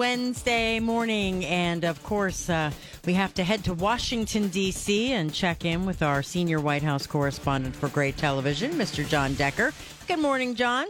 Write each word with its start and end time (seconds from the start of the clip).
Wednesday 0.00 0.80
morning, 0.80 1.44
and 1.44 1.84
of 1.84 2.02
course, 2.02 2.48
uh, 2.48 2.70
we 3.04 3.12
have 3.12 3.34
to 3.34 3.44
head 3.44 3.64
to 3.64 3.74
Washington, 3.74 4.48
D.C., 4.48 5.12
and 5.12 5.30
check 5.30 5.66
in 5.66 5.84
with 5.84 6.00
our 6.00 6.22
senior 6.22 6.58
White 6.58 6.82
House 6.82 7.06
correspondent 7.06 7.76
for 7.76 7.90
Gray 7.90 8.10
Television, 8.10 8.70
Mr. 8.72 9.06
John 9.06 9.34
Decker. 9.34 9.74
Good 10.08 10.18
morning, 10.18 10.54
John. 10.54 10.86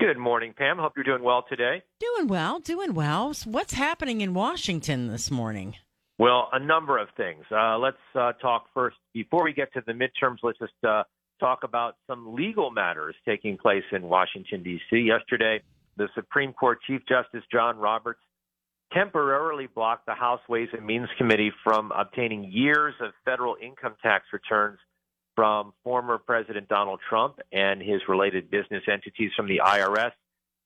Good 0.00 0.18
morning, 0.18 0.54
Pam. 0.58 0.76
Hope 0.76 0.94
you're 0.96 1.04
doing 1.04 1.22
well 1.22 1.44
today. 1.48 1.84
Doing 2.00 2.26
well, 2.26 2.58
doing 2.58 2.94
well. 2.94 3.32
What's 3.44 3.74
happening 3.74 4.22
in 4.22 4.34
Washington 4.34 5.06
this 5.06 5.30
morning? 5.30 5.76
Well, 6.18 6.48
a 6.52 6.58
number 6.58 6.98
of 6.98 7.06
things. 7.16 7.44
Uh, 7.48 7.78
let's 7.78 7.96
uh, 8.16 8.32
talk 8.42 8.66
first. 8.74 8.96
Before 9.14 9.44
we 9.44 9.52
get 9.52 9.72
to 9.74 9.84
the 9.86 9.92
midterms, 9.92 10.38
let's 10.42 10.58
just 10.58 10.72
uh, 10.84 11.04
talk 11.38 11.60
about 11.62 11.94
some 12.08 12.34
legal 12.34 12.72
matters 12.72 13.14
taking 13.24 13.56
place 13.56 13.84
in 13.92 14.02
Washington, 14.02 14.64
D.C. 14.64 14.96
Yesterday, 14.96 15.62
the 15.96 16.08
Supreme 16.14 16.52
Court 16.52 16.78
Chief 16.86 17.02
Justice 17.08 17.44
John 17.50 17.78
Roberts 17.78 18.20
temporarily 18.92 19.66
blocked 19.66 20.06
the 20.06 20.14
House 20.14 20.40
Ways 20.48 20.68
and 20.72 20.86
Means 20.86 21.08
Committee 21.18 21.52
from 21.64 21.92
obtaining 21.92 22.44
years 22.44 22.94
of 23.00 23.12
federal 23.24 23.56
income 23.60 23.94
tax 24.02 24.26
returns 24.32 24.78
from 25.34 25.72
former 25.84 26.18
President 26.18 26.68
Donald 26.68 27.00
Trump 27.08 27.38
and 27.52 27.82
his 27.82 28.00
related 28.08 28.50
business 28.50 28.82
entities 28.90 29.30
from 29.36 29.46
the 29.48 29.60
IRS. 29.64 30.12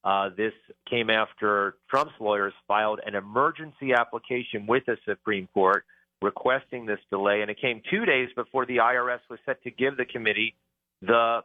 Uh, 0.05 0.30
this 0.37 0.52
came 0.88 1.11
after 1.11 1.74
Trump's 1.91 2.15
lawyers 2.21 2.55
filed 2.66 3.01
an 3.05 3.15
emergency 3.15 3.93
application 3.93 4.66
with 4.66 4.85
the 4.87 4.97
Supreme 5.05 5.49
Court 5.52 5.85
requesting 6.23 6.87
this 6.87 7.01
delay, 7.10 7.43
and 7.43 7.51
it 7.51 7.60
came 7.60 7.83
two 7.91 8.05
days 8.05 8.29
before 8.37 8.65
the 8.66 8.77
IRS 8.77 9.21
was 9.29 9.38
set 9.45 9.62
to 9.65 9.71
give 9.71 9.97
the 9.97 10.05
committee 10.05 10.55
the 11.02 11.41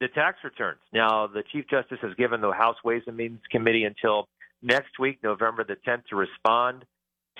the 0.00 0.08
tax 0.08 0.38
returns. 0.42 0.80
Now, 0.92 1.26
the 1.26 1.42
Chief 1.52 1.66
Justice 1.68 1.98
has 2.02 2.14
given 2.14 2.40
the 2.40 2.52
House 2.52 2.76
Ways 2.84 3.02
and 3.06 3.16
Means 3.16 3.40
Committee 3.50 3.84
until 3.84 4.28
next 4.62 4.98
week, 4.98 5.18
November 5.22 5.64
the 5.64 5.76
10th, 5.86 6.06
to 6.08 6.16
respond 6.16 6.84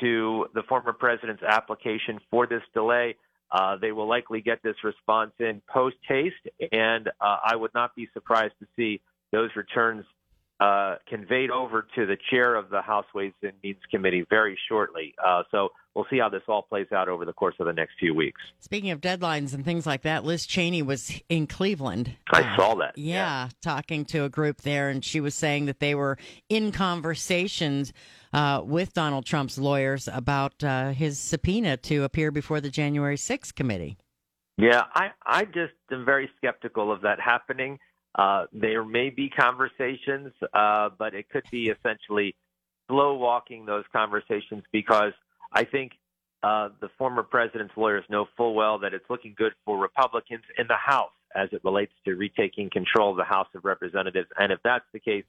to 0.00 0.46
the 0.55 0.62
former 0.69 0.92
president's 0.92 1.42
application 1.42 2.19
for 2.31 2.47
this 2.47 2.62
delay. 2.75 3.16
Uh, 3.50 3.77
they 3.81 3.92
will 3.92 4.08
likely 4.08 4.41
get 4.41 4.62
this 4.62 4.77
response 4.84 5.33
in 5.41 5.61
post 5.69 5.97
haste, 6.06 6.36
and 6.70 7.08
uh, 7.20 7.38
I 7.44 7.56
would 7.56 7.72
not 7.75 7.94
be 7.97 8.08
surprised 8.12 8.55
to 8.61 8.66
see 8.77 9.00
those 9.33 9.50
returns 9.56 10.05
uh, 10.61 10.97
conveyed 11.08 11.50
over 11.50 11.86
to 11.94 12.05
the 12.05 12.19
chair 12.30 12.55
of 12.55 12.69
the 12.69 12.83
House 12.83 13.06
Ways 13.14 13.33
and 13.42 13.53
Means 13.64 13.78
Committee 13.91 14.27
very 14.28 14.58
shortly. 14.69 15.14
Uh, 15.25 15.42
so 15.50 15.70
we'll 15.94 16.05
see 16.11 16.19
how 16.19 16.28
this 16.28 16.42
all 16.48 16.61
plays 16.61 16.89
out 16.92 17.08
over 17.08 17.25
the 17.25 17.33
course 17.33 17.55
of 17.61 17.66
the 17.66 17.72
next 17.72 17.94
few 17.98 18.14
weeks. 18.14 18.41
Speaking 18.58 18.91
of 18.91 19.00
deadlines 19.00 19.55
and 19.55 19.64
things 19.64 19.86
like 19.86 20.03
that, 20.03 20.22
Liz 20.22 20.44
Cheney 20.44 20.83
was 20.83 21.19
in 21.31 21.47
Cleveland. 21.47 22.14
I 22.31 22.42
uh, 22.42 22.56
saw 22.56 22.75
that. 22.75 22.98
Yeah, 22.98 23.14
yeah, 23.14 23.48
talking 23.62 24.05
to 24.06 24.25
a 24.25 24.28
group 24.28 24.61
there, 24.61 24.91
and 24.91 25.03
she 25.03 25.20
was 25.20 25.34
saying 25.34 25.64
that 25.64 25.81
they 25.81 25.94
were 25.94 26.19
in 26.50 26.72
conversations 26.72 27.94
uh, 28.34 28.61
with 28.62 28.92
Donald 28.92 29.25
Trump's 29.25 29.56
lawyers 29.56 30.08
about 30.12 30.62
uh, 30.62 30.91
his 30.91 31.19
subpoena 31.19 31.78
to 31.78 32.05
appear 32.05 32.31
before 32.31 32.61
the 32.61 32.70
January 32.70 33.16
6th 33.16 33.55
committee. 33.55 33.97
Yeah, 34.58 34.83
I, 34.94 35.12
I 35.25 35.47
just 35.47 35.72
am 35.91 36.05
very 36.05 36.28
skeptical 36.36 36.92
of 36.92 37.00
that 37.00 37.19
happening. 37.19 37.78
Uh, 38.14 38.47
there 38.53 38.84
may 38.84 39.11
be 39.11 39.28
conversations, 39.28 40.33
uh, 40.53 40.91
but 40.98 41.14
it 41.14 41.28
could 41.30 41.44
be 41.50 41.69
essentially 41.69 42.34
slow 42.89 43.14
walking 43.14 43.66
those 43.66 43.84
conversations 43.92 44.64
because 44.72 45.12
I 45.53 45.64
think 45.64 45.92
uh, 46.42 46.70
the 46.81 46.88
former 46.98 47.22
president's 47.22 47.75
lawyers 47.77 48.05
know 48.08 48.27
full 48.36 48.55
well 48.55 48.78
that 48.81 48.94
it's 48.94 49.05
looking 49.08 49.34
good 49.36 49.53
for 49.64 49.78
Republicans 49.78 50.42
in 50.58 50.66
the 50.66 50.77
House 50.77 51.11
as 51.34 51.48
it 51.53 51.62
relates 51.64 51.92
to 52.05 52.14
retaking 52.16 52.70
control 52.70 53.12
of 53.12 53.16
the 53.16 53.25
House 53.25 53.48
of 53.55 53.64
Representatives. 53.64 54.28
And 54.36 54.50
if 54.50 54.58
that's 54.64 54.84
the 54.92 54.98
case, 54.98 55.25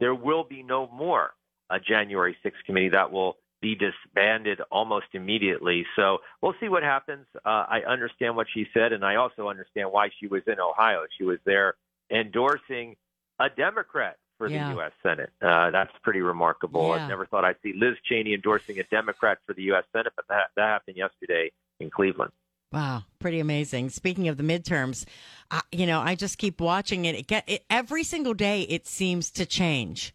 there 0.00 0.14
will 0.14 0.44
be 0.44 0.62
no 0.62 0.88
more 0.88 1.30
a 1.70 1.80
January 1.80 2.36
6th 2.44 2.52
committee 2.66 2.90
that 2.90 3.10
will 3.10 3.36
be 3.62 3.74
disbanded 3.74 4.60
almost 4.70 5.06
immediately. 5.14 5.86
So 5.96 6.18
we'll 6.42 6.54
see 6.60 6.68
what 6.68 6.82
happens. 6.82 7.26
Uh, 7.36 7.64
I 7.68 7.80
understand 7.88 8.36
what 8.36 8.46
she 8.52 8.66
said, 8.74 8.92
and 8.92 9.04
I 9.04 9.16
also 9.16 9.48
understand 9.48 9.90
why 9.90 10.10
she 10.20 10.26
was 10.26 10.42
in 10.46 10.60
Ohio. 10.60 11.04
She 11.16 11.24
was 11.24 11.38
there 11.46 11.74
endorsing 12.10 12.96
a 13.38 13.48
Democrat 13.48 14.16
for 14.38 14.48
yeah. 14.48 14.68
the 14.68 14.74
U.S. 14.76 14.92
Senate. 15.02 15.30
Uh, 15.40 15.70
that's 15.70 15.92
pretty 16.02 16.20
remarkable. 16.20 16.88
Yeah. 16.88 17.04
I 17.04 17.08
never 17.08 17.26
thought 17.26 17.44
I'd 17.44 17.56
see 17.62 17.72
Liz 17.74 17.96
Cheney 18.04 18.34
endorsing 18.34 18.78
a 18.78 18.84
Democrat 18.84 19.38
for 19.46 19.54
the 19.54 19.62
U.S. 19.64 19.84
Senate, 19.92 20.12
but 20.16 20.26
that, 20.28 20.50
that 20.56 20.62
happened 20.62 20.96
yesterday 20.96 21.50
in 21.80 21.90
Cleveland. 21.90 22.32
Wow, 22.72 23.04
pretty 23.20 23.40
amazing. 23.40 23.90
Speaking 23.90 24.28
of 24.28 24.36
the 24.36 24.42
midterms, 24.42 25.06
uh, 25.50 25.60
you 25.70 25.86
know, 25.86 26.00
I 26.00 26.14
just 26.14 26.36
keep 26.36 26.60
watching 26.60 27.04
it. 27.04 27.14
It, 27.14 27.26
get, 27.26 27.44
it. 27.46 27.64
Every 27.70 28.02
single 28.02 28.34
day, 28.34 28.62
it 28.62 28.86
seems 28.86 29.30
to 29.32 29.46
change. 29.46 30.14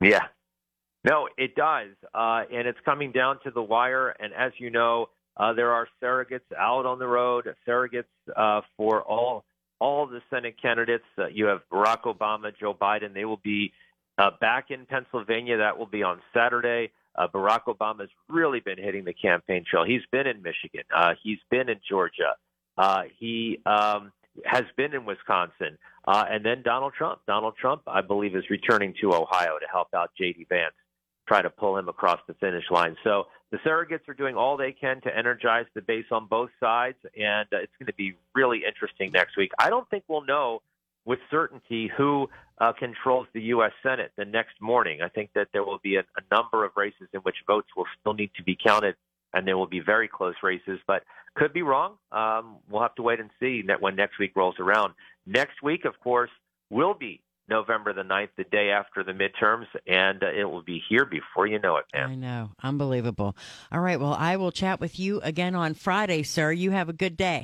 Yeah, 0.00 0.26
no, 1.04 1.28
it 1.36 1.54
does, 1.54 1.90
uh, 2.14 2.42
and 2.52 2.66
it's 2.66 2.78
coming 2.84 3.12
down 3.12 3.38
to 3.44 3.50
the 3.50 3.62
wire. 3.62 4.10
And 4.20 4.32
as 4.32 4.52
you 4.58 4.70
know, 4.70 5.08
uh, 5.36 5.52
there 5.52 5.72
are 5.72 5.88
surrogates 6.02 6.40
out 6.58 6.86
on 6.86 6.98
the 6.98 7.06
road, 7.06 7.52
surrogates 7.66 8.04
uh, 8.36 8.62
for 8.76 9.02
all 9.02 9.44
all 9.80 10.06
the 10.06 10.20
Senate 10.30 10.56
candidates. 10.60 11.04
Uh, 11.16 11.26
you 11.28 11.46
have 11.46 11.60
Barack 11.72 12.02
Obama, 12.02 12.52
Joe 12.58 12.74
Biden. 12.74 13.14
They 13.14 13.24
will 13.24 13.40
be 13.42 13.72
uh, 14.18 14.30
back 14.40 14.70
in 14.70 14.86
Pennsylvania. 14.86 15.58
That 15.58 15.78
will 15.78 15.86
be 15.86 16.02
on 16.02 16.20
Saturday. 16.34 16.90
Uh, 17.14 17.26
Barack 17.28 17.64
Obama 17.66 18.00
has 18.00 18.10
really 18.28 18.60
been 18.60 18.78
hitting 18.78 19.04
the 19.04 19.14
campaign 19.14 19.64
trail. 19.68 19.84
He's 19.84 20.02
been 20.12 20.26
in 20.26 20.42
Michigan. 20.42 20.84
Uh, 20.94 21.14
he's 21.22 21.38
been 21.50 21.68
in 21.68 21.80
Georgia. 21.88 22.34
Uh, 22.76 23.02
he 23.18 23.60
um, 23.66 24.12
has 24.44 24.64
been 24.76 24.94
in 24.94 25.04
Wisconsin. 25.04 25.78
Uh, 26.06 26.24
and 26.30 26.44
then 26.44 26.62
Donald 26.62 26.94
Trump. 26.96 27.20
Donald 27.26 27.54
Trump, 27.60 27.82
I 27.86 28.00
believe, 28.00 28.36
is 28.36 28.44
returning 28.50 28.94
to 29.00 29.12
Ohio 29.12 29.58
to 29.58 29.66
help 29.70 29.88
out 29.94 30.10
J.D. 30.16 30.46
Vance, 30.48 30.74
try 31.26 31.42
to 31.42 31.50
pull 31.50 31.76
him 31.76 31.88
across 31.88 32.20
the 32.26 32.34
finish 32.34 32.64
line. 32.70 32.96
So 33.04 33.26
the 33.50 33.58
surrogates 33.58 34.06
are 34.08 34.14
doing 34.14 34.36
all 34.36 34.56
they 34.56 34.72
can 34.72 35.00
to 35.02 35.16
energize 35.16 35.66
the 35.74 35.80
base 35.80 36.04
on 36.10 36.26
both 36.26 36.50
sides, 36.60 36.98
and 37.16 37.48
uh, 37.52 37.58
it's 37.58 37.72
going 37.78 37.86
to 37.86 37.94
be 37.94 38.14
really 38.34 38.62
interesting 38.66 39.10
next 39.12 39.36
week. 39.36 39.52
I 39.58 39.70
don't 39.70 39.88
think 39.88 40.04
we'll 40.06 40.24
know 40.24 40.60
with 41.04 41.18
certainty 41.30 41.90
who 41.96 42.28
uh, 42.58 42.72
controls 42.72 43.26
the 43.32 43.40
U.S. 43.42 43.72
Senate 43.82 44.12
the 44.16 44.26
next 44.26 44.60
morning. 44.60 45.00
I 45.00 45.08
think 45.08 45.30
that 45.34 45.48
there 45.52 45.64
will 45.64 45.80
be 45.82 45.96
a, 45.96 46.00
a 46.00 46.34
number 46.34 46.64
of 46.64 46.72
races 46.76 47.08
in 47.14 47.20
which 47.20 47.36
votes 47.46 47.68
will 47.74 47.86
still 48.00 48.12
need 48.12 48.30
to 48.36 48.42
be 48.42 48.56
counted, 48.62 48.96
and 49.32 49.46
there 49.46 49.56
will 49.56 49.66
be 49.66 49.80
very 49.80 50.08
close 50.08 50.34
races, 50.42 50.78
but 50.86 51.04
could 51.34 51.54
be 51.54 51.62
wrong. 51.62 51.94
Um, 52.12 52.56
we'll 52.68 52.82
have 52.82 52.94
to 52.96 53.02
wait 53.02 53.20
and 53.20 53.30
see 53.40 53.62
when 53.80 53.96
next 53.96 54.18
week 54.18 54.32
rolls 54.36 54.56
around. 54.58 54.92
Next 55.26 55.62
week, 55.62 55.86
of 55.86 55.98
course, 56.00 56.30
will 56.68 56.94
be 56.94 57.22
November 57.48 57.92
the 57.92 58.02
9th, 58.02 58.30
the 58.36 58.44
day 58.44 58.70
after 58.70 59.02
the 59.02 59.12
midterms, 59.12 59.66
and 59.86 60.22
uh, 60.22 60.28
it 60.28 60.44
will 60.44 60.62
be 60.62 60.82
here 60.88 61.04
before 61.04 61.46
you 61.46 61.58
know 61.58 61.76
it, 61.76 61.86
man. 61.94 62.10
I 62.10 62.14
know. 62.14 62.50
Unbelievable. 62.62 63.36
All 63.72 63.80
right. 63.80 63.98
Well, 63.98 64.14
I 64.14 64.36
will 64.36 64.52
chat 64.52 64.80
with 64.80 64.98
you 64.98 65.20
again 65.20 65.54
on 65.54 65.74
Friday, 65.74 66.22
sir. 66.22 66.52
You 66.52 66.70
have 66.72 66.88
a 66.88 66.92
good 66.92 67.16
day. 67.16 67.36